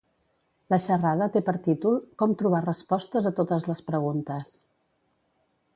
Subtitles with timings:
[0.73, 4.57] La xerrada té per títol "Com trobar respostes a totes les preguntes".